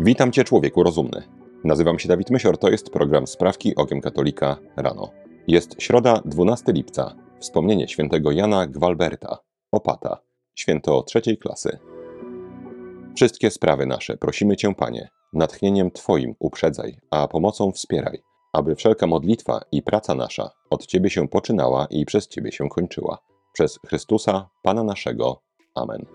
Witam 0.00 0.32
Cię, 0.32 0.44
człowieku 0.44 0.82
rozumny. 0.82 1.22
Nazywam 1.64 1.98
się 1.98 2.08
Dawid 2.08 2.30
Mysior, 2.30 2.58
to 2.58 2.68
jest 2.68 2.90
program 2.90 3.26
Sprawki 3.26 3.76
Okiem 3.76 4.00
Katolika 4.00 4.56
rano. 4.76 5.10
Jest 5.48 5.82
środa, 5.82 6.22
12 6.24 6.72
lipca, 6.72 7.14
wspomnienie 7.40 7.88
świętego 7.88 8.32
Jana 8.32 8.66
Gwalberta, 8.66 9.38
opata, 9.72 10.18
święto 10.54 11.02
trzeciej 11.02 11.38
klasy. 11.38 11.78
Wszystkie 13.16 13.50
sprawy 13.50 13.86
nasze 13.86 14.16
prosimy 14.16 14.56
Cię, 14.56 14.74
Panie, 14.74 15.08
natchnieniem 15.32 15.90
Twoim 15.90 16.34
uprzedzaj, 16.38 16.96
a 17.10 17.28
pomocą 17.28 17.72
wspieraj, 17.72 18.22
aby 18.52 18.74
wszelka 18.74 19.06
modlitwa 19.06 19.60
i 19.72 19.82
praca 19.82 20.14
nasza 20.14 20.50
od 20.70 20.86
Ciebie 20.86 21.10
się 21.10 21.28
poczynała 21.28 21.86
i 21.90 22.04
przez 22.04 22.28
Ciebie 22.28 22.52
się 22.52 22.68
kończyła. 22.68 23.18
Przez 23.52 23.78
Chrystusa, 23.86 24.48
Pana 24.62 24.82
naszego. 24.82 25.42
Amen. 25.74 26.06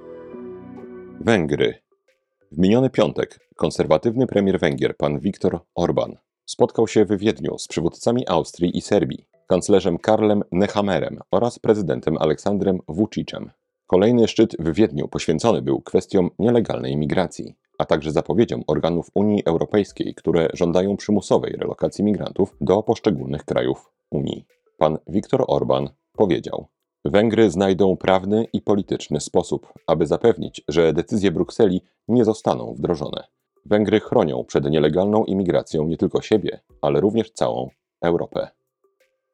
Węgry. 1.22 1.91
W 2.52 2.58
miniony 2.58 2.90
piątek 2.90 3.40
konserwatywny 3.56 4.28
premier 4.28 4.60
Węgier, 4.60 4.98
pan 4.98 5.20
Viktor 5.20 5.60
Orban, 5.76 6.18
spotkał 6.46 6.88
się 6.88 7.06
w 7.06 7.18
Wiedniu 7.18 7.58
z 7.58 7.68
przywódcami 7.68 8.28
Austrii 8.28 8.78
i 8.78 8.82
Serbii, 8.82 9.26
kanclerzem 9.48 9.98
Karlem 9.98 10.44
Nehammerem 10.52 11.20
oraz 11.32 11.60
prezydentem 11.60 12.18
Aleksandrem 12.18 12.80
Vucicem. 12.88 13.52
Kolejny 13.88 14.28
szczyt 14.28 14.56
w 14.60 14.74
Wiedniu 14.74 15.08
poświęcony 15.08 15.62
był 15.62 15.82
kwestiom 15.82 16.30
nielegalnej 16.40 16.98
migracji, 16.98 17.56
a 17.78 17.86
także 17.86 18.12
zapowiedziom 18.12 18.64
organów 18.68 19.08
Unii 19.14 19.46
Europejskiej, 19.46 20.16
które 20.16 20.48
żądają 20.54 20.98
przymusowej 20.98 21.54
relokacji 21.54 22.04
migrantów 22.04 22.56
do 22.62 22.84
poszczególnych 22.84 23.46
krajów 23.46 23.92
Unii. 24.10 24.46
Pan 24.78 24.98
Viktor 25.08 25.44
Orban 25.48 25.90
powiedział: 26.12 26.68
Węgry 27.06 27.52
znajdą 27.52 27.98
prawny 27.98 28.46
i 28.54 28.62
polityczny 28.62 29.20
sposób, 29.20 29.74
aby 29.88 30.08
zapewnić, 30.08 30.62
że 30.68 30.94
decyzje 30.94 31.32
Brukseli 31.32 31.82
nie 32.08 32.26
zostaną 32.26 32.74
wdrożone. 32.74 33.24
Węgry 33.66 34.00
chronią 34.00 34.44
przed 34.44 34.70
nielegalną 34.70 35.24
imigracją 35.24 35.88
nie 35.88 35.98
tylko 35.98 36.22
siebie, 36.22 36.60
ale 36.82 37.02
również 37.02 37.32
całą 37.32 37.70
Europę. 38.02 38.48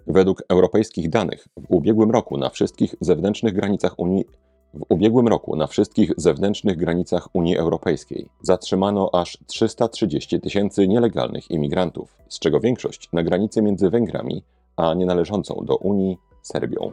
Według 0.07 0.43
europejskich 0.49 1.09
danych 1.09 1.47
w 1.57 1.65
ubiegłym 1.71 2.11
roku 2.11 2.37
na 2.37 2.49
wszystkich 2.49 2.95
zewnętrznych 3.01 3.53
granicach 3.53 3.99
Unii 3.99 4.25
w 4.73 4.85
ubiegłym 4.89 5.27
roku 5.27 5.55
na 5.55 5.67
wszystkich 5.67 6.11
zewnętrznych 6.17 6.77
granicach 6.77 7.27
Unii 7.33 7.57
Europejskiej 7.57 8.29
zatrzymano 8.41 9.09
aż 9.13 9.37
330 9.47 10.39
tysięcy 10.39 10.87
nielegalnych 10.87 11.51
imigrantów, 11.51 12.17
z 12.29 12.39
czego 12.39 12.59
większość 12.59 13.09
na 13.13 13.23
granicy 13.23 13.61
między 13.61 13.89
Węgrami 13.89 14.43
a 14.75 14.93
nienależącą 14.93 15.61
do 15.65 15.75
Unii 15.75 16.17
Serbią. 16.41 16.91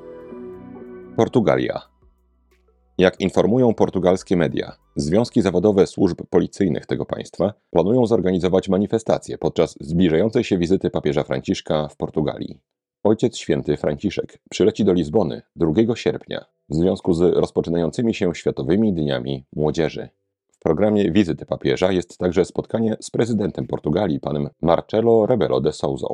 Portugalia. 1.16 1.82
Jak 2.98 3.20
informują 3.20 3.74
portugalskie 3.74 4.36
media, 4.36 4.76
związki 4.96 5.42
zawodowe 5.42 5.86
służb 5.86 6.22
policyjnych 6.30 6.86
tego 6.86 7.06
państwa 7.06 7.54
planują 7.70 8.06
zorganizować 8.06 8.68
manifestację 8.68 9.38
podczas 9.38 9.76
zbliżającej 9.80 10.44
się 10.44 10.58
wizyty 10.58 10.90
papieża 10.90 11.22
Franciszka 11.22 11.88
w 11.88 11.96
Portugalii. 11.96 12.60
Ojciec 13.04 13.36
Święty 13.36 13.76
Franciszek 13.76 14.38
przyleci 14.50 14.84
do 14.84 14.92
Lizbony 14.92 15.42
2 15.56 15.96
sierpnia 15.96 16.44
w 16.68 16.74
związku 16.74 17.14
z 17.14 17.20
rozpoczynającymi 17.20 18.14
się 18.14 18.34
Światowymi 18.34 18.92
Dniami 18.92 19.44
Młodzieży. 19.56 20.08
W 20.52 20.58
programie 20.58 21.12
wizyty 21.12 21.46
papieża 21.46 21.92
jest 21.92 22.18
także 22.18 22.44
spotkanie 22.44 22.96
z 23.00 23.10
prezydentem 23.10 23.66
Portugalii, 23.66 24.20
panem 24.20 24.48
Marcelo 24.62 25.26
Rebelo 25.26 25.60
de 25.60 25.72
Souza. 25.72 26.06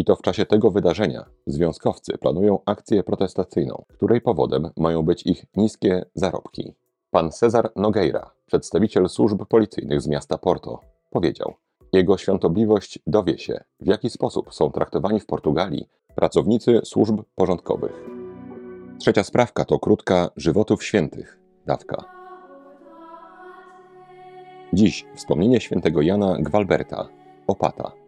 I 0.00 0.04
to 0.04 0.16
w 0.16 0.22
czasie 0.22 0.46
tego 0.46 0.70
wydarzenia 0.70 1.24
związkowcy 1.46 2.18
planują 2.18 2.58
akcję 2.66 3.02
protestacyjną, 3.02 3.84
której 3.88 4.20
powodem 4.20 4.70
mają 4.76 5.02
być 5.02 5.26
ich 5.26 5.44
niskie 5.56 6.04
zarobki. 6.14 6.74
Pan 7.10 7.30
Cezar 7.30 7.72
Nogueira, 7.76 8.30
przedstawiciel 8.46 9.08
służb 9.08 9.44
policyjnych 9.44 10.00
z 10.00 10.08
miasta 10.08 10.38
Porto, 10.38 10.80
powiedział: 11.10 11.54
Jego 11.92 12.18
świątobliwość 12.18 12.98
dowie 13.06 13.38
się, 13.38 13.64
w 13.80 13.86
jaki 13.86 14.10
sposób 14.10 14.54
są 14.54 14.70
traktowani 14.70 15.20
w 15.20 15.26
Portugalii 15.26 15.88
pracownicy 16.14 16.80
służb 16.84 17.20
porządkowych. 17.34 18.04
Trzecia 18.98 19.24
sprawka 19.24 19.64
to 19.64 19.78
krótka 19.78 20.30
żywotów 20.36 20.84
świętych, 20.84 21.38
dawka. 21.66 22.04
Dziś 24.72 25.06
wspomnienie 25.14 25.60
świętego 25.60 26.02
Jana 26.02 26.36
Gwalberta, 26.38 27.08
opata. 27.46 27.99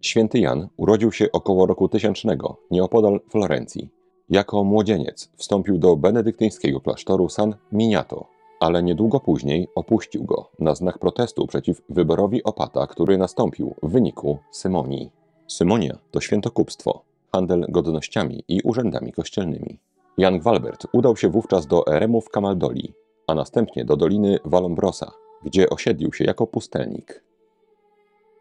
Święty 0.00 0.38
Jan 0.38 0.68
urodził 0.76 1.12
się 1.12 1.32
około 1.32 1.66
roku 1.66 1.88
tysięcznego, 1.88 2.56
nieopodal 2.70 3.20
Florencji. 3.30 3.88
Jako 4.30 4.64
młodzieniec 4.64 5.30
wstąpił 5.36 5.78
do 5.78 5.96
benedyktyńskiego 5.96 6.80
klasztoru 6.80 7.28
San 7.28 7.54
Miniato, 7.72 8.26
ale 8.60 8.82
niedługo 8.82 9.20
później 9.20 9.68
opuścił 9.74 10.24
go 10.24 10.50
na 10.58 10.74
znak 10.74 10.98
protestu 10.98 11.46
przeciw 11.46 11.82
wyborowi 11.88 12.44
opata, 12.44 12.86
który 12.86 13.18
nastąpił 13.18 13.74
w 13.82 13.90
wyniku 13.90 14.38
symonii. 14.50 15.10
Symonia 15.46 15.98
to 16.10 16.20
świętokupstwo, 16.20 17.02
handel 17.32 17.66
godnościami 17.68 18.44
i 18.48 18.60
urzędami 18.62 19.12
kościelnymi. 19.12 19.78
Jan 20.18 20.38
Gwalbert 20.38 20.86
udał 20.92 21.16
się 21.16 21.28
wówczas 21.28 21.66
do 21.66 21.86
eremu 21.86 22.20
w 22.20 22.30
Camaldoli, 22.30 22.92
a 23.26 23.34
następnie 23.34 23.84
do 23.84 23.96
doliny 23.96 24.38
Valombrosa, 24.44 25.12
gdzie 25.44 25.70
osiedlił 25.70 26.12
się 26.12 26.24
jako 26.24 26.46
pustelnik. 26.46 27.27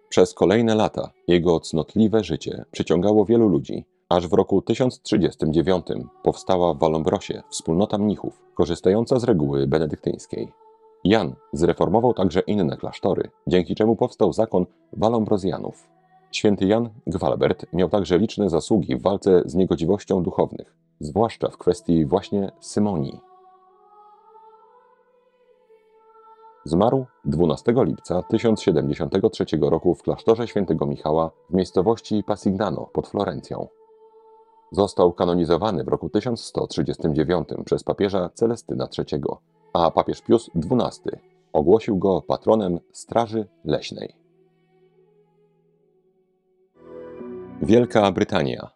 Przez 0.09 0.33
kolejne 0.33 0.75
lata 0.75 1.11
jego 1.27 1.59
cnotliwe 1.59 2.23
życie 2.23 2.65
przyciągało 2.71 3.25
wielu 3.25 3.47
ludzi, 3.49 3.85
aż 4.09 4.27
w 4.27 4.33
roku 4.33 4.61
1039 4.61 5.85
powstała 6.23 6.73
w 6.73 6.79
Walombrosie 6.79 7.43
wspólnota 7.49 7.97
mnichów, 7.97 8.41
korzystająca 8.55 9.19
z 9.19 9.23
reguły 9.23 9.67
benedyktyńskiej. 9.67 10.51
Jan 11.03 11.35
zreformował 11.53 12.13
także 12.13 12.39
inne 12.39 12.77
klasztory, 12.77 13.29
dzięki 13.47 13.75
czemu 13.75 13.95
powstał 13.95 14.33
zakon 14.33 14.65
Walombrozjanów. 14.93 15.87
Święty 16.31 16.65
Jan 16.65 16.89
Gwalbert 17.07 17.65
miał 17.73 17.89
także 17.89 18.17
liczne 18.17 18.49
zasługi 18.49 18.95
w 18.95 19.01
walce 19.01 19.41
z 19.45 19.55
niegodziwością 19.55 20.23
duchownych, 20.23 20.75
zwłaszcza 20.99 21.49
w 21.49 21.57
kwestii 21.57 22.05
właśnie 22.05 22.51
symonii. 22.59 23.26
Zmarł 26.67 27.05
12 27.25 27.73
lipca 27.77 28.23
1073 28.23 29.45
roku 29.61 29.95
w 29.95 30.03
klasztorze 30.03 30.47
świętego 30.47 30.85
Michała 30.85 31.31
w 31.49 31.53
miejscowości 31.53 32.23
Pasignano 32.23 32.89
pod 32.93 33.07
Florencją. 33.07 33.67
Został 34.71 35.13
kanonizowany 35.13 35.83
w 35.83 35.87
roku 35.87 36.09
1139 36.09 37.47
przez 37.65 37.83
papieża 37.83 38.29
Celestyna 38.33 38.87
III, 38.97 39.21
a 39.73 39.91
papież 39.91 40.21
Pius 40.21 40.49
XII 40.55 41.11
ogłosił 41.53 41.97
go 41.97 42.21
patronem 42.21 42.79
Straży 42.91 43.47
Leśnej. 43.65 44.15
Wielka 47.61 48.11
Brytania. 48.11 48.69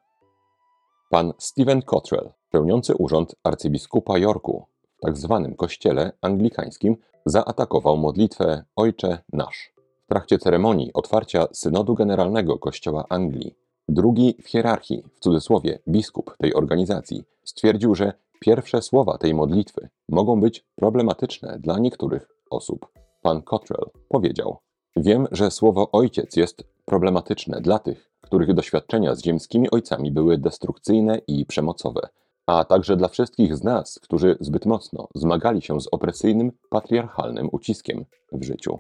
Pan 1.10 1.34
Stephen 1.38 1.82
Cottrell, 1.82 2.32
pełniący 2.52 2.96
urząd 2.96 3.36
arcybiskupa 3.44 4.18
Yorku 4.18 4.66
tak 5.02 5.18
zwanym 5.18 5.56
kościele 5.56 6.12
anglikańskim, 6.22 6.98
zaatakował 7.26 7.98
modlitwę 7.98 8.64
Ojcze 8.76 9.18
Nasz. 9.34 9.74
W 10.06 10.08
trakcie 10.10 10.40
ceremonii 10.40 10.94
otwarcia 10.94 11.48
Synodu 11.54 11.96
Generalnego 11.96 12.60
Kościoła 12.60 13.06
Anglii, 13.10 13.56
drugi 13.90 14.36
w 14.44 14.48
hierarchii, 14.48 15.04
w 15.14 15.20
cudzysłowie 15.20 15.80
biskup 15.88 16.36
tej 16.38 16.54
organizacji, 16.54 17.24
stwierdził, 17.44 17.96
że 17.96 18.14
pierwsze 18.40 18.82
słowa 18.82 19.18
tej 19.18 19.34
modlitwy 19.34 19.90
mogą 20.10 20.42
być 20.42 20.66
problematyczne 20.76 21.60
dla 21.60 21.80
niektórych 21.80 22.28
osób. 22.50 22.88
Pan 23.22 23.42
Cottrell 23.42 23.90
powiedział: 24.10 24.58
Wiem, 24.96 25.28
że 25.32 25.52
słowo 25.52 25.92
ojciec 25.92 26.36
jest 26.36 26.64
problematyczne 26.86 27.62
dla 27.62 27.80
tych, 27.80 28.12
których 28.22 28.54
doświadczenia 28.54 29.16
z 29.16 29.24
ziemskimi 29.24 29.72
ojcami 29.72 30.12
były 30.12 30.38
destrukcyjne 30.38 31.22
i 31.28 31.46
przemocowe, 31.46 32.10
a 32.46 32.64
także 32.64 32.98
dla 32.98 33.08
wszystkich 33.08 33.56
z 33.56 33.64
nas, 33.64 34.00
którzy 34.04 34.38
zbyt 34.40 34.66
mocno 34.66 35.08
zmagali 35.16 35.62
się 35.62 35.82
z 35.82 35.88
opresyjnym, 35.92 36.52
patriarchalnym 36.70 37.50
uciskiem 37.52 38.06
w 38.32 38.44
życiu. 38.44 38.80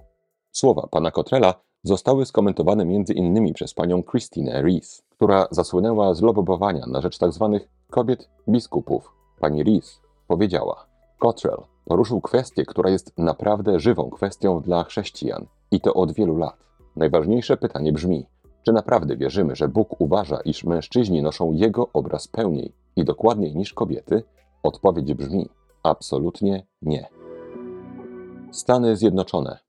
Słowa 0.52 0.87
pana 0.91 1.11
Kotrela 1.11 1.53
zostały 1.84 2.25
skomentowane 2.25 2.85
między 2.85 3.13
innymi 3.13 3.53
przez 3.53 3.73
panią 3.73 4.03
Christine 4.03 4.61
Rees, 4.61 5.03
która 5.09 5.47
zasłynęła 5.52 6.13
z 6.13 6.22
lobowania 6.22 6.85
na 6.87 7.02
rzecz 7.02 7.17
tzw. 7.17 7.59
Tak 7.59 7.69
kobiet 7.90 8.29
biskupów. 8.49 9.11
Pani 9.40 9.63
Rees 9.63 10.02
powiedziała: 10.28 10.85
Cottrell 11.19 11.63
poruszył 11.85 12.22
kwestię, 12.22 12.66
która 12.66 12.90
jest 12.90 13.13
naprawdę 13.17 13.79
żywą 13.79 14.09
kwestią 14.09 14.61
dla 14.61 14.84
chrześcijan 14.84 15.46
i 15.72 15.81
to 15.81 15.93
od 15.93 16.11
wielu 16.11 16.37
lat. 16.37 16.58
Najważniejsze 16.96 17.58
pytanie 17.58 17.93
brzmi: 17.93 18.25
czy 18.66 18.73
naprawdę 18.73 19.17
wierzymy, 19.17 19.55
że 19.55 19.67
Bóg 19.67 20.02
uważa, 20.02 20.40
iż 20.46 20.63
mężczyźni 20.63 21.22
noszą 21.22 21.52
Jego 21.52 21.90
obraz 21.93 22.28
pełniej 22.28 22.73
i 23.01 23.05
dokładniej 23.05 23.55
niż 23.55 23.73
kobiety? 23.73 24.23
Odpowiedź 24.63 25.13
brzmi: 25.13 25.49
absolutnie 25.83 26.67
nie. 26.81 27.09
Stany 28.51 28.95
Zjednoczone. 28.95 29.59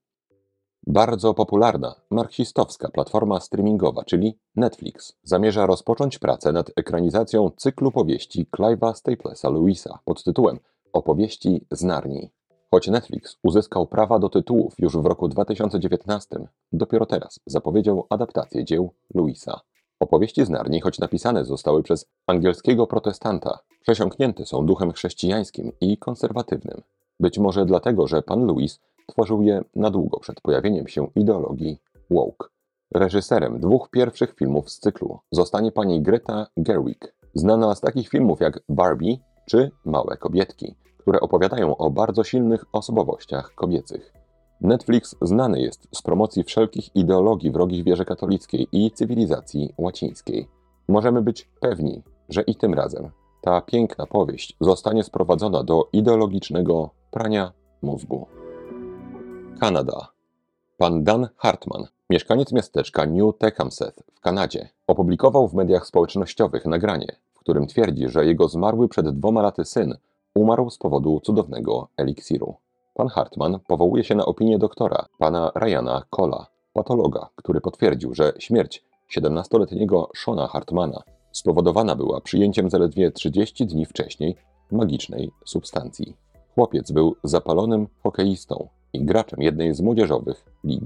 Bardzo 0.87 1.33
popularna 1.33 1.95
marksistowska 2.11 2.89
platforma 2.89 3.39
streamingowa, 3.39 4.03
czyli 4.03 4.39
Netflix, 4.55 5.13
zamierza 5.23 5.65
rozpocząć 5.65 6.19
pracę 6.19 6.51
nad 6.51 6.71
ekranizacją 6.75 7.49
cyklu 7.57 7.91
powieści 7.91 8.45
Clive'a 8.57 8.93
Staplesa 8.93 9.49
Lewisa 9.49 9.99
pod 10.05 10.23
tytułem 10.23 10.59
Opowieści 10.93 11.65
z 11.71 11.83
Narni. 11.83 12.29
Choć 12.71 12.87
Netflix 12.87 13.37
uzyskał 13.43 13.87
prawa 13.87 14.19
do 14.19 14.29
tytułów 14.29 14.73
już 14.79 14.97
w 14.97 15.05
roku 15.05 15.27
2019, 15.27 16.47
dopiero 16.71 17.05
teraz 17.05 17.39
zapowiedział 17.45 18.05
adaptację 18.09 18.65
dzieł 18.65 18.93
Louisa. 19.13 19.61
Opowieści 20.03 20.45
z 20.45 20.49
Narni, 20.49 20.81
choć 20.81 20.99
napisane 20.99 21.45
zostały 21.45 21.83
przez 21.83 22.05
angielskiego 22.27 22.87
protestanta, 22.87 23.59
przesiąknięte 23.81 24.45
są 24.45 24.65
duchem 24.65 24.91
chrześcijańskim 24.91 25.71
i 25.81 25.97
konserwatywnym. 25.97 26.81
Być 27.19 27.39
może 27.39 27.65
dlatego, 27.65 28.07
że 28.07 28.21
pan 28.21 28.45
Louis 28.45 28.79
tworzył 29.07 29.41
je 29.41 29.61
na 29.75 29.89
długo 29.89 30.19
przed 30.19 30.41
pojawieniem 30.41 30.87
się 30.87 31.07
ideologii 31.15 31.77
woke. 32.09 32.47
Reżyserem 32.95 33.59
dwóch 33.59 33.89
pierwszych 33.89 34.35
filmów 34.35 34.71
z 34.71 34.79
cyklu 34.79 35.19
zostanie 35.31 35.71
pani 35.71 36.01
Greta 36.01 36.47
Gerwig, 36.57 37.15
znana 37.33 37.75
z 37.75 37.81
takich 37.81 38.09
filmów 38.09 38.39
jak 38.39 38.59
Barbie 38.69 39.17
czy 39.45 39.71
Małe 39.85 40.17
Kobietki, 40.17 40.75
które 40.97 41.19
opowiadają 41.19 41.77
o 41.77 41.89
bardzo 41.89 42.23
silnych 42.23 42.65
osobowościach 42.71 43.51
kobiecych. 43.55 44.22
Netflix 44.63 45.15
znany 45.21 45.61
jest 45.61 45.87
z 45.95 46.01
promocji 46.01 46.43
wszelkich 46.43 46.95
ideologii 46.95 47.51
wrogich 47.51 47.83
wierze 47.83 48.05
katolickiej 48.05 48.67
i 48.71 48.91
cywilizacji 48.91 49.73
łacińskiej. 49.77 50.47
Możemy 50.87 51.21
być 51.21 51.49
pewni, 51.59 52.01
że 52.29 52.41
i 52.41 52.55
tym 52.55 52.73
razem 52.73 53.09
ta 53.41 53.61
piękna 53.61 54.05
powieść 54.05 54.57
zostanie 54.61 55.03
sprowadzona 55.03 55.63
do 55.63 55.89
ideologicznego 55.93 56.89
prania 57.11 57.51
mózgu. 57.81 58.27
Kanada. 59.59 60.07
Pan 60.77 61.03
Dan 61.03 61.27
Hartman, 61.37 61.87
mieszkaniec 62.09 62.51
miasteczka 62.51 63.05
New 63.05 63.37
Tecumseth 63.37 64.03
w 64.13 64.19
Kanadzie, 64.19 64.69
opublikował 64.87 65.47
w 65.47 65.53
mediach 65.53 65.87
społecznościowych 65.87 66.65
nagranie, 66.65 67.15
w 67.33 67.39
którym 67.39 67.67
twierdzi, 67.67 68.09
że 68.09 68.25
jego 68.25 68.47
zmarły 68.47 68.87
przed 68.89 69.09
dwoma 69.09 69.41
laty 69.41 69.65
syn 69.65 69.97
umarł 70.35 70.69
z 70.69 70.77
powodu 70.77 71.19
cudownego 71.19 71.87
eliksiru. 71.97 72.55
Pan 72.93 73.07
Hartman 73.07 73.59
powołuje 73.67 74.03
się 74.03 74.15
na 74.15 74.25
opinię 74.25 74.57
doktora, 74.57 75.05
pana 75.19 75.51
Ryana 75.55 76.03
Cola, 76.09 76.47
patologa, 76.73 77.29
który 77.35 77.61
potwierdził, 77.61 78.13
że 78.13 78.33
śmierć 78.39 78.83
17-letniego 79.17 80.09
Shona 80.15 80.47
Hartmana 80.47 81.03
spowodowana 81.31 81.95
była 81.95 82.21
przyjęciem 82.21 82.69
zaledwie 82.69 83.11
30 83.11 83.65
dni 83.65 83.85
wcześniej 83.85 84.35
magicznej 84.71 85.31
substancji. 85.45 86.15
Chłopiec 86.55 86.91
był 86.91 87.15
zapalonym 87.23 87.87
hokeistą 88.03 88.67
i 88.93 89.05
graczem 89.05 89.41
jednej 89.41 89.75
z 89.75 89.81
młodzieżowych 89.81 90.45
lig. 90.63 90.83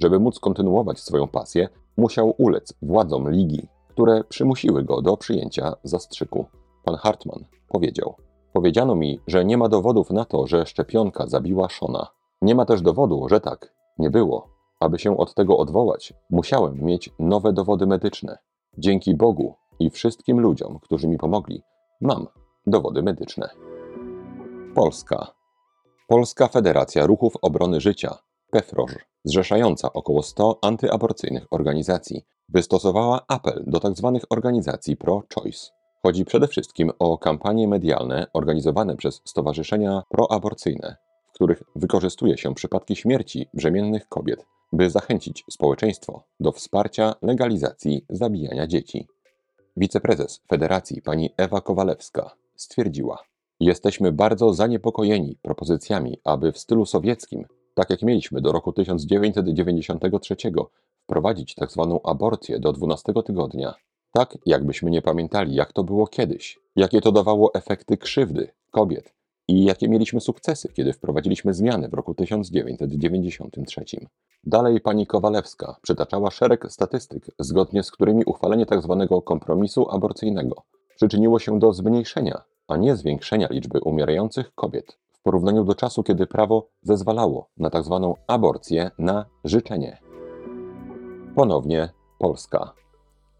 Żeby 0.00 0.20
móc 0.20 0.38
kontynuować 0.38 1.00
swoją 1.00 1.28
pasję, 1.28 1.68
musiał 1.96 2.34
ulec 2.38 2.74
władzom 2.82 3.30
ligi, 3.30 3.68
które 3.88 4.24
przymusiły 4.24 4.84
go 4.84 5.02
do 5.02 5.16
przyjęcia 5.16 5.74
zastrzyku. 5.84 6.46
Pan 6.84 6.96
Hartman 6.96 7.44
powiedział: 7.68 8.14
Powiedziano 8.52 8.94
mi, 8.94 9.20
że 9.26 9.44
nie 9.44 9.58
ma 9.58 9.68
dowodów 9.68 10.10
na 10.10 10.24
to, 10.24 10.46
że 10.46 10.66
szczepionka 10.66 11.26
zabiła 11.26 11.68
Shona. 11.68 12.06
Nie 12.42 12.54
ma 12.54 12.64
też 12.64 12.82
dowodu, 12.82 13.28
że 13.28 13.40
tak 13.40 13.74
nie 13.98 14.10
było. 14.10 14.48
Aby 14.80 14.98
się 14.98 15.16
od 15.16 15.34
tego 15.34 15.58
odwołać, 15.58 16.12
musiałem 16.30 16.84
mieć 16.84 17.10
nowe 17.18 17.52
dowody 17.52 17.86
medyczne. 17.86 18.38
Dzięki 18.78 19.14
Bogu 19.14 19.54
i 19.78 19.90
wszystkim 19.90 20.40
ludziom, 20.40 20.78
którzy 20.82 21.08
mi 21.08 21.18
pomogli, 21.18 21.62
mam 22.00 22.26
dowody 22.66 23.02
medyczne. 23.02 23.48
Polska. 24.74 25.26
Polska 26.08 26.48
Federacja 26.48 27.06
Ruchów 27.06 27.34
Obrony 27.42 27.80
Życia, 27.80 28.18
PEFROŻ, 28.50 28.90
zrzeszająca 29.24 29.92
około 29.92 30.22
100 30.22 30.58
antyaborcyjnych 30.62 31.46
organizacji, 31.50 32.24
wystosowała 32.48 33.20
apel 33.28 33.64
do 33.66 33.80
tzw. 33.80 34.12
Tak 34.14 34.26
organizacji 34.30 34.96
pro-choice. 34.96 35.77
Chodzi 36.02 36.24
przede 36.24 36.48
wszystkim 36.48 36.90
o 36.98 37.18
kampanie 37.18 37.68
medialne 37.68 38.26
organizowane 38.32 38.96
przez 38.96 39.22
stowarzyszenia 39.24 40.02
proaborcyjne, 40.08 40.96
w 41.30 41.32
których 41.32 41.62
wykorzystuje 41.76 42.38
się 42.38 42.54
przypadki 42.54 42.96
śmierci 42.96 43.48
brzemiennych 43.54 44.08
kobiet, 44.08 44.46
by 44.72 44.90
zachęcić 44.90 45.44
społeczeństwo 45.50 46.22
do 46.40 46.52
wsparcia 46.52 47.14
legalizacji 47.22 48.04
zabijania 48.10 48.66
dzieci. 48.66 49.06
Wiceprezes 49.76 50.40
Federacji 50.48 51.02
pani 51.02 51.30
Ewa 51.36 51.60
Kowalewska 51.60 52.30
stwierdziła: 52.56 53.18
Jesteśmy 53.60 54.12
bardzo 54.12 54.54
zaniepokojeni 54.54 55.38
propozycjami, 55.42 56.18
aby 56.24 56.52
w 56.52 56.58
stylu 56.58 56.86
sowieckim, 56.86 57.44
tak 57.74 57.90
jak 57.90 58.02
mieliśmy 58.02 58.40
do 58.40 58.52
roku 58.52 58.72
1993, 58.72 60.36
wprowadzić 61.04 61.54
tzw. 61.54 62.00
Tak 62.02 62.10
aborcję 62.10 62.60
do 62.60 62.72
12 62.72 63.12
tygodnia. 63.26 63.74
Tak, 64.12 64.38
jakbyśmy 64.46 64.90
nie 64.90 65.02
pamiętali, 65.02 65.54
jak 65.54 65.72
to 65.72 65.84
było 65.84 66.06
kiedyś, 66.06 66.58
jakie 66.76 67.00
to 67.00 67.12
dawało 67.12 67.54
efekty 67.54 67.96
krzywdy 67.96 68.48
kobiet 68.70 69.14
i 69.48 69.64
jakie 69.64 69.88
mieliśmy 69.88 70.20
sukcesy, 70.20 70.68
kiedy 70.72 70.92
wprowadziliśmy 70.92 71.54
zmiany 71.54 71.88
w 71.88 71.94
roku 71.94 72.14
1993. 72.14 73.84
Dalej 74.44 74.80
pani 74.80 75.06
Kowalewska 75.06 75.76
przytaczała 75.82 76.30
szereg 76.30 76.72
statystyk, 76.72 77.30
zgodnie 77.38 77.82
z 77.82 77.90
którymi 77.90 78.24
uchwalenie 78.24 78.66
tzw. 78.66 79.06
Tak 79.10 79.24
kompromisu 79.24 79.90
aborcyjnego 79.90 80.62
przyczyniło 80.96 81.38
się 81.38 81.58
do 81.58 81.72
zmniejszenia, 81.72 82.42
a 82.68 82.76
nie 82.76 82.96
zwiększenia 82.96 83.48
liczby 83.50 83.80
umierających 83.80 84.54
kobiet 84.54 84.98
w 85.12 85.22
porównaniu 85.22 85.64
do 85.64 85.74
czasu, 85.74 86.02
kiedy 86.02 86.26
prawo 86.26 86.68
zezwalało 86.82 87.48
na 87.56 87.70
tzw. 87.70 88.14
Tak 88.16 88.24
aborcję 88.34 88.90
na 88.98 89.24
życzenie. 89.44 89.98
Ponownie 91.34 91.88
Polska. 92.18 92.74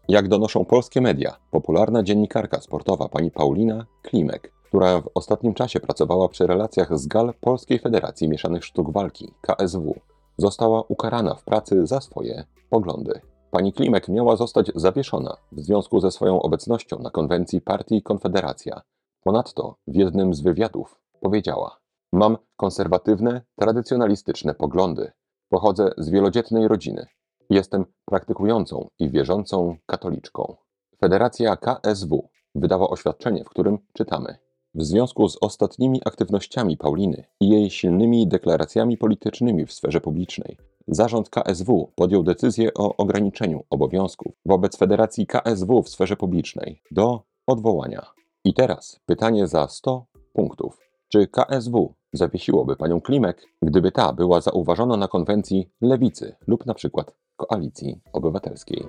Jak 0.09 0.27
donoszą 0.27 0.65
polskie 0.65 1.01
media, 1.01 1.37
popularna 1.51 2.03
dziennikarka 2.03 2.61
sportowa 2.61 3.09
pani 3.09 3.31
Paulina 3.31 3.85
Klimek, 4.01 4.53
która 4.63 5.01
w 5.01 5.09
ostatnim 5.15 5.53
czasie 5.53 5.79
pracowała 5.79 6.29
przy 6.29 6.47
relacjach 6.47 6.99
z 6.99 7.07
GAL 7.07 7.33
Polskiej 7.41 7.79
Federacji 7.79 8.29
Mieszanych 8.29 8.65
Sztuk 8.65 8.91
Walki, 8.91 9.33
KSW, 9.41 9.99
została 10.37 10.83
ukarana 10.87 11.35
w 11.35 11.43
pracy 11.43 11.87
za 11.87 12.01
swoje 12.01 12.43
poglądy. 12.69 13.21
Pani 13.51 13.73
Klimek 13.73 14.07
miała 14.07 14.35
zostać 14.35 14.71
zawieszona 14.75 15.37
w 15.51 15.59
związku 15.59 15.99
ze 15.99 16.11
swoją 16.11 16.41
obecnością 16.41 16.99
na 16.99 17.09
konwencji 17.09 17.61
partii 17.61 18.01
Konfederacja. 18.01 18.81
Ponadto 19.23 19.75
w 19.87 19.95
jednym 19.95 20.33
z 20.33 20.41
wywiadów 20.41 21.01
powiedziała: 21.21 21.79
Mam 22.13 22.37
konserwatywne, 22.57 23.41
tradycjonalistyczne 23.59 24.53
poglądy. 24.53 25.11
Pochodzę 25.49 25.91
z 25.97 26.09
wielodzietnej 26.09 26.67
rodziny. 26.67 27.05
Jestem 27.49 27.85
praktykującą 28.05 28.87
i 28.99 29.09
wierzącą 29.09 29.75
katoliczką. 29.85 30.55
Federacja 31.01 31.57
KSW 31.57 32.29
wydała 32.55 32.89
oświadczenie, 32.89 33.43
w 33.43 33.49
którym 33.49 33.77
czytamy: 33.93 34.37
W 34.75 34.83
związku 34.83 35.29
z 35.29 35.37
ostatnimi 35.41 36.01
aktywnościami 36.05 36.77
Pauliny 36.77 37.23
i 37.39 37.49
jej 37.49 37.69
silnymi 37.69 38.27
deklaracjami 38.27 38.97
politycznymi 38.97 39.65
w 39.65 39.73
sferze 39.73 40.01
publicznej, 40.01 40.57
zarząd 40.87 41.29
KSW 41.29 41.91
podjął 41.95 42.23
decyzję 42.23 42.73
o 42.73 42.97
ograniczeniu 42.97 43.63
obowiązków 43.69 44.33
wobec 44.45 44.77
Federacji 44.77 45.27
KSW 45.27 45.83
w 45.83 45.89
sferze 45.89 46.15
publicznej 46.15 46.81
do 46.91 47.23
odwołania. 47.47 48.05
I 48.45 48.53
teraz 48.53 48.99
pytanie 49.05 49.47
za 49.47 49.67
100 49.67 50.05
punktów. 50.33 50.79
Czy 51.07 51.27
KSW 51.27 51.93
zawiesiłoby 52.13 52.75
panią 52.75 53.01
Klimek, 53.01 53.45
gdyby 53.61 53.91
ta 53.91 54.13
była 54.13 54.41
zauważona 54.41 54.97
na 54.97 55.07
konwencji 55.07 55.69
lewicy 55.81 56.35
lub 56.47 56.65
na 56.65 56.73
przykład 56.73 57.15
koalicji 57.39 58.01
obywatelskiej? 58.13 58.87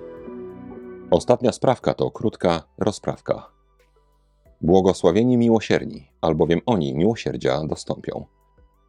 Ostatnia 1.11 1.51
sprawka 1.51 1.93
to 1.93 2.11
krótka 2.11 2.63
rozprawka. 2.77 3.47
Błogosławieni 4.61 5.37
miłosierni, 5.37 6.07
albowiem 6.21 6.59
oni 6.65 6.95
miłosierdzia 6.95 7.61
dostąpią. 7.67 8.25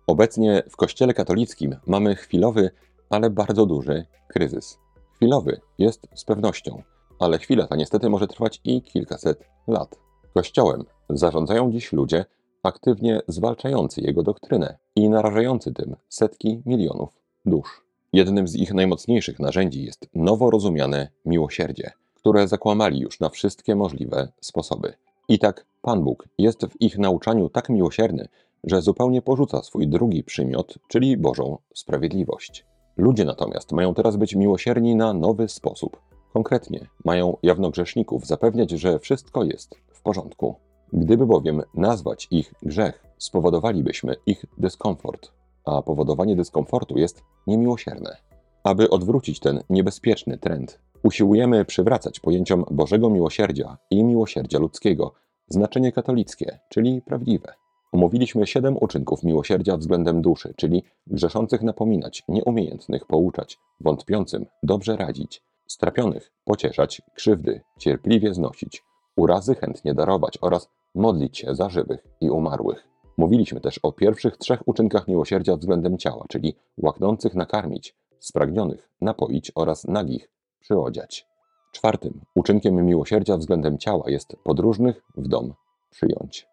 Obecnie 0.06 0.62
w 0.70 0.76
Kościele 0.76 1.14
katolickim 1.14 1.76
mamy 1.86 2.14
chwilowy, 2.14 2.70
ale 3.10 3.30
bardzo 3.30 3.66
duży 3.66 4.06
kryzys. 4.28 4.78
Chwilowy 5.14 5.60
jest 5.78 6.08
z 6.14 6.24
pewnością, 6.24 6.82
ale 7.18 7.38
chwila 7.38 7.66
ta 7.66 7.76
niestety 7.76 8.10
może 8.10 8.26
trwać 8.26 8.60
i 8.64 8.82
kilkaset 8.82 9.48
lat. 9.66 9.98
Kościołem 10.34 10.84
zarządzają 11.10 11.72
dziś 11.72 11.92
ludzie 11.92 12.24
aktywnie 12.62 13.20
zwalczający 13.28 14.00
jego 14.00 14.22
doktrynę 14.22 14.78
i 14.96 15.08
narażający 15.08 15.72
tym 15.72 15.96
setki 16.08 16.62
milionów 16.66 17.10
dusz. 17.44 17.91
Jednym 18.12 18.48
z 18.48 18.56
ich 18.56 18.74
najmocniejszych 18.74 19.40
narzędzi 19.40 19.84
jest 19.84 20.08
nowo 20.14 20.50
rozumiane 20.50 21.08
miłosierdzie, 21.24 21.90
które 22.14 22.48
zakłamali 22.48 23.00
już 23.00 23.20
na 23.20 23.28
wszystkie 23.28 23.74
możliwe 23.74 24.28
sposoby. 24.40 24.94
I 25.28 25.38
tak 25.38 25.66
Pan 25.82 26.04
Bóg 26.04 26.28
jest 26.38 26.66
w 26.66 26.80
ich 26.80 26.98
nauczaniu 26.98 27.48
tak 27.48 27.68
miłosierny, 27.68 28.28
że 28.64 28.82
zupełnie 28.82 29.22
porzuca 29.22 29.62
swój 29.62 29.88
drugi 29.88 30.24
przymiot, 30.24 30.78
czyli 30.88 31.16
Bożą 31.16 31.58
sprawiedliwość. 31.74 32.66
Ludzie 32.96 33.24
natomiast 33.24 33.72
mają 33.72 33.94
teraz 33.94 34.16
być 34.16 34.34
miłosierni 34.34 34.96
na 34.96 35.12
nowy 35.12 35.48
sposób. 35.48 36.00
Konkretnie 36.32 36.86
mają 37.04 37.36
jawnogrzeszników 37.42 38.26
zapewniać, 38.26 38.70
że 38.70 38.98
wszystko 38.98 39.44
jest 39.44 39.74
w 39.92 40.02
porządku. 40.02 40.54
Gdyby 40.92 41.26
bowiem 41.26 41.62
nazwać 41.74 42.28
ich 42.30 42.54
grzech, 42.62 43.04
spowodowalibyśmy 43.18 44.16
ich 44.26 44.44
dyskomfort, 44.58 45.32
a 45.64 45.82
powodowanie 45.82 46.36
dyskomfortu 46.36 46.98
jest 46.98 47.22
niemiłosierne. 47.46 48.16
Aby 48.64 48.90
odwrócić 48.90 49.40
ten 49.40 49.62
niebezpieczny 49.70 50.38
trend, 50.38 50.80
usiłujemy 51.02 51.64
przywracać 51.64 52.20
pojęciom 52.20 52.64
Bożego 52.70 53.10
miłosierdzia 53.10 53.76
i 53.90 54.04
miłosierdzia 54.04 54.58
ludzkiego 54.58 55.12
znaczenie 55.48 55.92
katolickie, 55.92 56.58
czyli 56.68 57.02
prawdziwe. 57.02 57.52
omówiliśmy 57.92 58.46
siedem 58.46 58.76
uczynków 58.80 59.22
miłosierdzia 59.22 59.76
względem 59.76 60.22
duszy, 60.22 60.54
czyli 60.56 60.82
grzeszących 61.06 61.62
napominać, 61.62 62.22
nieumiejętnych 62.28 63.06
pouczać, 63.06 63.58
wątpiącym 63.80 64.46
dobrze 64.62 64.96
radzić, 64.96 65.42
strapionych 65.66 66.32
pocieszać, 66.44 67.02
krzywdy 67.14 67.60
cierpliwie 67.78 68.34
znosić, 68.34 68.84
urazy 69.16 69.54
chętnie 69.54 69.94
darować 69.94 70.38
oraz 70.40 70.68
modlić 70.94 71.38
się 71.38 71.54
za 71.54 71.68
żywych 71.68 72.06
i 72.20 72.30
umarłych. 72.30 72.91
Mówiliśmy 73.16 73.60
też 73.60 73.78
o 73.82 73.92
pierwszych 73.92 74.36
trzech 74.36 74.68
uczynkach 74.68 75.08
miłosierdzia 75.08 75.56
względem 75.56 75.98
ciała, 75.98 76.24
czyli 76.28 76.54
łaknących 76.78 77.34
nakarmić, 77.34 77.94
spragnionych 78.18 78.88
napoić 79.00 79.52
oraz 79.54 79.84
nagich 79.84 80.30
przyodziać. 80.60 81.26
Czwartym 81.72 82.20
uczynkiem 82.34 82.86
miłosierdzia 82.86 83.36
względem 83.36 83.78
ciała 83.78 84.10
jest 84.10 84.36
podróżnych 84.44 85.02
w 85.16 85.28
dom 85.28 85.54
przyjąć. 85.90 86.46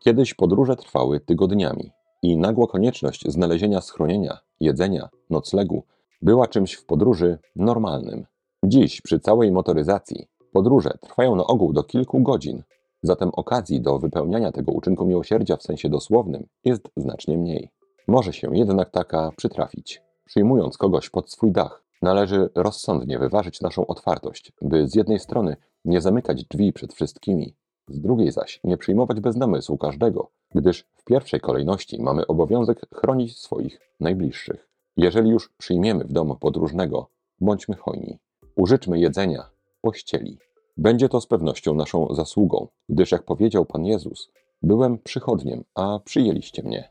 Kiedyś 0.00 0.34
podróże 0.34 0.76
trwały 0.76 1.20
tygodniami 1.20 1.90
i 2.22 2.36
nagła 2.36 2.66
konieczność 2.66 3.24
znalezienia 3.28 3.80
schronienia, 3.80 4.38
jedzenia, 4.60 5.08
noclegu 5.30 5.82
była 6.22 6.46
czymś 6.46 6.74
w 6.74 6.86
podróży 6.86 7.38
normalnym. 7.56 8.26
Dziś, 8.64 9.00
przy 9.00 9.20
całej 9.20 9.52
motoryzacji, 9.52 10.26
podróże 10.52 10.90
trwają 11.00 11.36
na 11.36 11.46
ogół 11.46 11.72
do 11.72 11.82
kilku 11.82 12.22
godzin, 12.22 12.62
zatem 13.02 13.30
okazji 13.32 13.80
do 13.80 13.98
wypełniania 13.98 14.52
tego 14.52 14.72
uczynku 14.72 15.06
miłosierdzia 15.06 15.56
w 15.56 15.62
sensie 15.62 15.88
dosłownym 15.88 16.46
jest 16.64 16.88
znacznie 16.96 17.38
mniej. 17.38 17.70
Może 18.08 18.32
się 18.32 18.56
jednak 18.56 18.90
taka 18.90 19.30
przytrafić. 19.36 20.02
Przyjmując 20.24 20.76
kogoś 20.76 21.10
pod 21.10 21.30
swój 21.30 21.52
dach, 21.52 21.82
należy 22.02 22.50
rozsądnie 22.54 23.18
wyważyć 23.18 23.60
naszą 23.60 23.86
otwartość, 23.86 24.52
by 24.62 24.88
z 24.88 24.94
jednej 24.94 25.18
strony 25.18 25.56
nie 25.84 26.00
zamykać 26.00 26.44
drzwi 26.44 26.72
przed 26.72 26.94
wszystkimi, 26.94 27.56
z 27.88 28.00
drugiej 28.00 28.32
zaś 28.32 28.60
nie 28.64 28.76
przyjmować 28.76 29.20
bez 29.20 29.36
namysłu 29.36 29.78
każdego, 29.78 30.30
gdyż 30.54 30.84
w 30.94 31.04
pierwszej 31.04 31.40
kolejności 31.40 32.02
mamy 32.02 32.26
obowiązek 32.26 32.80
chronić 32.94 33.38
swoich 33.38 33.80
najbliższych. 34.00 34.68
Jeżeli 34.96 35.30
już 35.30 35.52
przyjmiemy 35.58 36.04
w 36.04 36.12
domu 36.12 36.36
podróżnego, 36.36 37.10
bądźmy 37.40 37.76
hojni. 37.76 38.18
Użyczmy 38.56 38.98
jedzenia, 38.98 39.50
pościeli. 39.80 40.38
Będzie 40.78 41.08
to 41.08 41.20
z 41.20 41.26
pewnością 41.26 41.74
naszą 41.74 42.14
zasługą, 42.14 42.68
gdyż 42.88 43.12
jak 43.12 43.22
powiedział 43.22 43.64
Pan 43.64 43.84
Jezus, 43.84 44.30
byłem 44.62 44.98
przychodniem, 44.98 45.64
a 45.74 45.98
przyjęliście 46.04 46.62
mnie. 46.62 46.88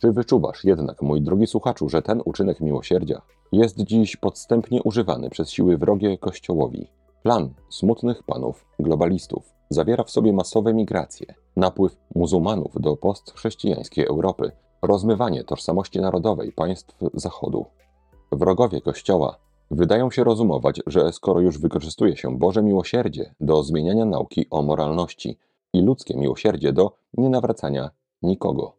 Czy 0.00 0.12
wyczuwasz 0.12 0.64
jednak, 0.64 1.02
mój 1.02 1.22
drogi 1.22 1.46
słuchaczu, 1.46 1.88
że 1.88 2.02
ten 2.02 2.22
uczynek 2.24 2.60
miłosierdzia 2.60 3.22
jest 3.52 3.78
dziś 3.78 4.16
podstępnie 4.16 4.82
używany 4.82 5.30
przez 5.30 5.50
siły 5.50 5.78
wrogie 5.78 6.18
Kościołowi? 6.18 6.86
Plan 7.22 7.54
smutnych 7.68 8.22
panów 8.22 8.66
globalistów 8.78 9.54
zawiera 9.70 10.04
w 10.04 10.10
sobie 10.10 10.32
masowe 10.32 10.74
migracje, 10.74 11.34
napływ 11.56 11.96
muzułmanów 12.14 12.80
do 12.80 12.96
postchrześcijańskiej 12.96 14.06
Europy, 14.06 14.52
rozmywanie 14.82 15.44
tożsamości 15.44 16.00
narodowej 16.00 16.52
państw 16.52 16.98
Zachodu. 17.14 17.66
Wrogowie 18.32 18.80
Kościoła 18.80 19.38
wydają 19.70 20.10
się 20.10 20.24
rozumować, 20.24 20.80
że 20.86 21.12
skoro 21.12 21.40
już 21.40 21.58
wykorzystuje 21.58 22.16
się 22.16 22.38
Boże 22.38 22.62
miłosierdzie 22.62 23.34
do 23.40 23.62
zmieniania 23.62 24.04
nauki 24.04 24.46
o 24.50 24.62
moralności 24.62 25.38
i 25.72 25.82
ludzkie 25.82 26.16
miłosierdzie 26.16 26.72
do 26.72 26.92
nienawracania 27.14 27.90
nikogo, 28.22 28.72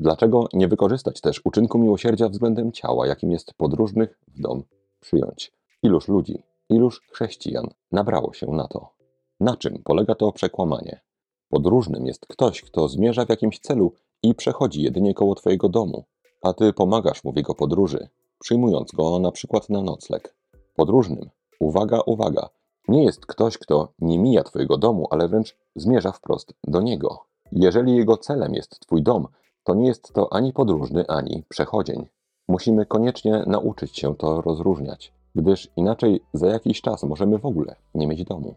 dlaczego 0.00 0.48
nie 0.52 0.68
wykorzystać 0.68 1.20
też 1.20 1.40
uczynku 1.44 1.78
miłosierdzia 1.78 2.28
względem 2.28 2.72
ciała, 2.72 3.06
jakim 3.06 3.32
jest 3.32 3.54
podróżnych 3.54 4.18
w 4.28 4.40
dom 4.40 4.62
przyjąć? 5.00 5.52
Iluż 5.82 6.08
ludzi, 6.08 6.42
iluż 6.68 7.02
chrześcijan 7.12 7.66
nabrało 7.92 8.32
się 8.32 8.46
na 8.46 8.68
to? 8.68 8.88
Na 9.40 9.56
czym 9.56 9.82
polega 9.84 10.14
to 10.14 10.32
przekłamanie? 10.32 11.00
Podróżnym 11.48 12.06
jest 12.06 12.26
ktoś, 12.26 12.62
kto 12.62 12.88
zmierza 12.88 13.24
w 13.24 13.28
jakimś 13.28 13.58
celu 13.58 13.92
i 14.22 14.34
przechodzi 14.34 14.82
jedynie 14.82 15.14
koło 15.14 15.34
twojego 15.34 15.68
domu, 15.68 16.04
a 16.42 16.52
ty 16.52 16.72
pomagasz 16.72 17.24
mu 17.24 17.32
w 17.32 17.36
jego 17.36 17.54
podróży, 17.54 18.08
przyjmując 18.38 18.92
go 18.92 19.18
na 19.18 19.32
przykład 19.32 19.70
na 19.70 19.82
nocleg. 19.82 20.34
Podróżnym, 20.76 21.30
uwaga, 21.60 22.00
uwaga, 22.06 22.48
nie 22.88 23.04
jest 23.04 23.26
ktoś, 23.26 23.58
kto 23.58 23.92
nie 23.98 24.18
mija 24.18 24.44
twojego 24.44 24.78
domu, 24.78 25.08
ale 25.10 25.28
wręcz 25.28 25.56
zmierza 25.76 26.12
wprost 26.12 26.54
do 26.64 26.80
niego. 26.80 27.18
Jeżeli 27.52 27.96
jego 27.96 28.16
celem 28.16 28.54
jest 28.54 28.80
twój 28.80 29.02
dom, 29.02 29.28
to 29.64 29.74
nie 29.74 29.86
jest 29.86 30.12
to 30.12 30.32
ani 30.32 30.52
podróżny, 30.52 31.06
ani 31.08 31.44
przechodzień. 31.48 32.06
Musimy 32.48 32.86
koniecznie 32.86 33.44
nauczyć 33.46 33.98
się 33.98 34.16
to 34.16 34.40
rozróżniać, 34.40 35.12
gdyż 35.34 35.68
inaczej 35.76 36.20
za 36.32 36.46
jakiś 36.46 36.80
czas 36.80 37.02
możemy 37.02 37.38
w 37.38 37.46
ogóle 37.46 37.76
nie 37.94 38.06
mieć 38.06 38.24
domu. 38.24 38.54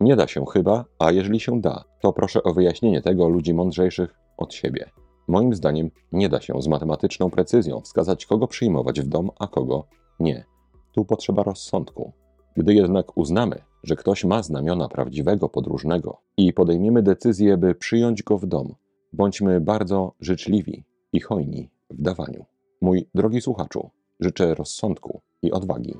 Nie 0.00 0.16
da 0.16 0.26
się 0.26 0.44
chyba, 0.52 0.84
a 0.98 1.12
jeżeli 1.12 1.40
się 1.40 1.60
da, 1.60 1.84
to 2.00 2.12
proszę 2.12 2.42
o 2.42 2.54
wyjaśnienie 2.54 3.02
tego 3.02 3.28
ludzi 3.28 3.54
mądrzejszych 3.54 4.14
od 4.36 4.54
siebie. 4.54 4.90
Moim 5.28 5.54
zdaniem 5.54 5.90
nie 6.12 6.28
da 6.28 6.40
się 6.40 6.62
z 6.62 6.68
matematyczną 6.68 7.30
precyzją 7.30 7.80
wskazać, 7.80 8.26
kogo 8.26 8.46
przyjmować 8.46 9.00
w 9.00 9.06
dom, 9.06 9.30
a 9.38 9.46
kogo 9.46 9.86
nie. 10.20 10.44
Tu 10.92 11.04
potrzeba 11.04 11.42
rozsądku. 11.42 12.12
Gdy 12.56 12.74
jednak 12.74 13.16
uznamy, 13.16 13.62
że 13.82 13.96
ktoś 13.96 14.24
ma 14.24 14.42
znamiona 14.42 14.88
prawdziwego 14.88 15.48
podróżnego 15.48 16.20
i 16.36 16.52
podejmiemy 16.52 17.02
decyzję, 17.02 17.56
by 17.56 17.74
przyjąć 17.74 18.22
go 18.22 18.38
w 18.38 18.46
dom, 18.46 18.74
bądźmy 19.12 19.60
bardzo 19.60 20.12
życzliwi 20.20 20.84
i 21.12 21.20
hojni 21.20 21.70
w 21.90 22.02
dawaniu. 22.02 22.44
Mój 22.80 23.08
drogi 23.14 23.40
słuchaczu, 23.40 23.90
życzę 24.20 24.54
rozsądku 24.54 25.20
i 25.42 25.52
odwagi. 25.52 25.94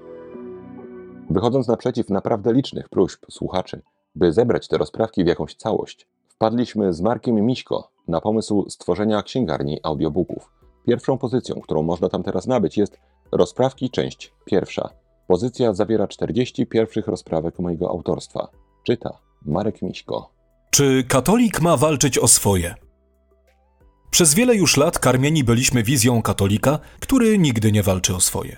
Wychodząc 1.30 1.68
naprzeciw 1.68 2.10
naprawdę 2.10 2.52
licznych 2.52 2.88
próśb 2.88 3.26
słuchaczy, 3.30 3.82
by 4.14 4.32
zebrać 4.32 4.68
te 4.68 4.78
rozprawki 4.78 5.24
w 5.24 5.26
jakąś 5.26 5.54
całość, 5.54 6.08
wpadliśmy 6.28 6.92
z 6.92 7.00
Markiem 7.00 7.34
Miśko 7.34 7.95
na 8.08 8.20
pomysł 8.20 8.64
stworzenia 8.68 9.22
księgarni 9.22 9.78
audiobooków. 9.82 10.52
Pierwszą 10.86 11.18
pozycją, 11.18 11.60
którą 11.60 11.82
można 11.82 12.08
tam 12.08 12.22
teraz 12.22 12.46
nabyć, 12.46 12.76
jest 12.78 12.98
Rozprawki, 13.32 13.90
część 13.90 14.32
pierwsza. 14.44 14.90
Pozycja 15.26 15.74
zawiera 15.74 16.08
40 16.08 16.66
pierwszych 16.66 17.06
rozprawek 17.06 17.58
mojego 17.58 17.90
autorstwa. 17.90 18.48
Czyta 18.86 19.18
Marek 19.46 19.82
Miśko. 19.82 20.30
Czy 20.70 21.04
katolik 21.08 21.60
ma 21.60 21.76
walczyć 21.76 22.18
o 22.18 22.28
swoje? 22.28 22.74
Przez 24.10 24.34
wiele 24.34 24.56
już 24.56 24.76
lat 24.76 24.98
karmieni 24.98 25.44
byliśmy 25.44 25.82
wizją 25.82 26.22
katolika, 26.22 26.78
który 27.00 27.38
nigdy 27.38 27.72
nie 27.72 27.82
walczy 27.82 28.14
o 28.14 28.20
swoje. 28.20 28.56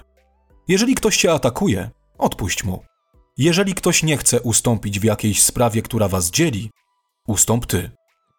Jeżeli 0.69 0.95
ktoś 0.95 1.17
cię 1.17 1.33
atakuje, 1.33 1.91
odpuść 2.19 2.65
mu. 2.65 2.83
Jeżeli 3.39 3.75
ktoś 3.75 4.03
nie 4.03 4.17
chce 4.17 4.41
ustąpić 4.41 5.01
w 5.01 5.05
jakiejś 5.05 5.43
sprawie, 5.43 5.83
która 5.83 6.09
was 6.09 6.31
dzieli, 6.31 6.71
ustąp 7.27 7.67
ty. 7.67 7.91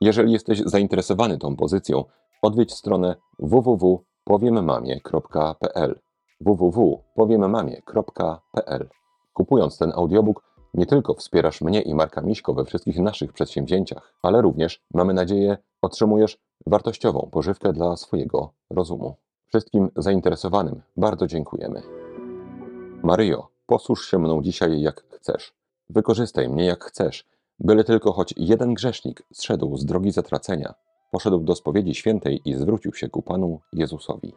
Jeżeli 0.01 0.33
jesteś 0.33 0.61
zainteresowany 0.65 1.37
tą 1.37 1.55
pozycją, 1.55 2.03
odwiedź 2.41 2.73
stronę 2.73 3.15
www.powiemmamie.pl 3.39 5.99
www.powiemmamie.pl 6.41 8.89
Kupując 9.33 9.77
ten 9.77 9.91
audiobook, 9.95 10.43
nie 10.73 10.85
tylko 10.85 11.13
wspierasz 11.13 11.61
mnie 11.61 11.81
i 11.81 11.93
Marka 11.93 12.21
Miśko 12.21 12.53
we 12.53 12.65
wszystkich 12.65 12.99
naszych 12.99 13.33
przedsięwzięciach, 13.33 14.13
ale 14.23 14.41
również, 14.41 14.81
mamy 14.93 15.13
nadzieję, 15.13 15.57
otrzymujesz 15.81 16.37
wartościową 16.67 17.29
pożywkę 17.31 17.73
dla 17.73 17.97
swojego 17.97 18.53
rozumu. 18.69 19.15
Wszystkim 19.47 19.89
zainteresowanym 19.95 20.81
bardzo 20.97 21.27
dziękujemy. 21.27 21.81
Maryjo, 23.03 23.47
posłuż 23.65 24.09
się 24.09 24.19
mną 24.19 24.41
dzisiaj 24.41 24.81
jak 24.81 25.03
chcesz. 25.09 25.53
Wykorzystaj 25.89 26.49
mnie 26.49 26.65
jak 26.65 26.83
chcesz, 26.83 27.25
byle 27.59 27.83
tylko 27.83 28.11
choć 28.11 28.33
jeden 28.37 28.73
grzesznik 28.73 29.23
zszedł 29.33 29.77
z 29.77 29.85
drogi 29.85 30.11
zatracenia, 30.11 30.73
poszedł 31.11 31.39
do 31.39 31.55
spowiedzi 31.55 31.95
świętej 31.95 32.41
i 32.45 32.53
zwrócił 32.53 32.93
się 32.93 33.09
ku 33.09 33.21
Panu 33.21 33.59
Jezusowi. 33.73 34.33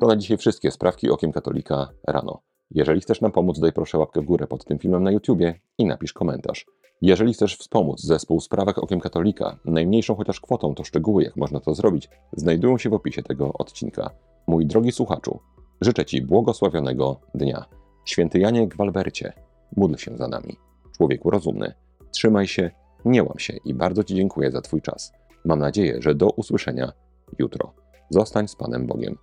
To 0.00 0.06
na 0.06 0.16
dzisiaj 0.16 0.36
wszystkie 0.36 0.70
sprawki 0.70 1.10
okiem 1.10 1.32
katolika 1.32 1.88
rano. 2.06 2.40
Jeżeli 2.70 3.00
chcesz 3.00 3.20
nam 3.20 3.32
pomóc, 3.32 3.60
daj 3.60 3.72
proszę 3.72 3.98
łapkę 3.98 4.20
w 4.20 4.24
górę 4.24 4.46
pod 4.46 4.64
tym 4.64 4.78
filmem 4.78 5.02
na 5.02 5.10
YouTubie 5.10 5.60
i 5.78 5.86
napisz 5.86 6.12
komentarz. 6.12 6.66
Jeżeli 7.02 7.32
chcesz 7.32 7.56
wspomóc 7.56 8.00
zespół 8.00 8.40
Sprawek 8.40 8.78
Okiem 8.78 9.00
Katolika, 9.00 9.58
najmniejszą 9.64 10.14
chociaż 10.14 10.40
kwotą, 10.40 10.74
to 10.74 10.84
szczegóły, 10.84 11.22
jak 11.22 11.36
można 11.36 11.60
to 11.60 11.74
zrobić, 11.74 12.08
znajdują 12.36 12.78
się 12.78 12.90
w 12.90 12.94
opisie 12.94 13.22
tego 13.22 13.52
odcinka. 13.52 14.10
Mój 14.46 14.66
drogi 14.66 14.92
słuchaczu, 14.92 15.40
życzę 15.80 16.04
Ci 16.04 16.22
błogosławionego 16.22 17.20
dnia. 17.34 17.64
Święty 18.04 18.38
Janie 18.38 18.68
Gwalbercie, 18.68 19.32
módl 19.76 19.96
się 19.96 20.16
za 20.16 20.28
nami. 20.28 20.56
Człowieku 20.96 21.30
rozumny, 21.30 21.74
trzymaj 22.10 22.46
się, 22.46 22.70
nie 23.04 23.22
łam 23.22 23.38
się 23.38 23.56
i 23.64 23.74
bardzo 23.74 24.04
Ci 24.04 24.14
dziękuję 24.14 24.50
za 24.50 24.60
Twój 24.60 24.82
czas. 24.82 25.12
Mam 25.44 25.58
nadzieję, 25.58 25.96
że 26.00 26.14
do 26.14 26.30
usłyszenia 26.30 26.92
jutro. 27.38 27.72
Zostań 28.10 28.48
z 28.48 28.56
Panem 28.56 28.86
Bogiem. 28.86 29.18